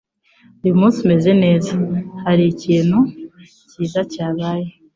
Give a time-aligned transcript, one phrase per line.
[0.63, 1.73] Uyu munsi, umeze neza.
[2.25, 2.97] Hari ikintu
[3.69, 4.67] cyiza cyabaye?